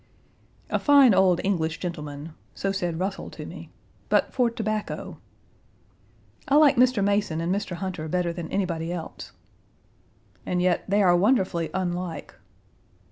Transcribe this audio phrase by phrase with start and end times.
[0.71, 3.69] "A fine old English gentleman," so said Russell to me,
[4.09, 5.19] "but for tobacco."
[6.47, 7.03] "I like Mr.
[7.03, 7.75] Mason and Mr.
[7.75, 9.31] Hunter better than anybody else."
[10.43, 12.33] "And yet they are wonderfully unlike."